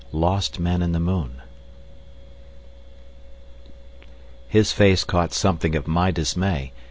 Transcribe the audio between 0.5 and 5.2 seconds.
Men in the Moon His face